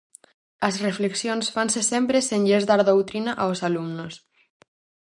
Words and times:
As 0.67 0.75
reflexións 0.87 1.45
fanse 1.55 1.81
sempre 1.91 2.17
sen 2.27 2.41
lles 2.47 2.67
dar 2.69 2.81
doutrina 2.89 3.31
aos 3.43 3.59
alumnos. 3.67 4.13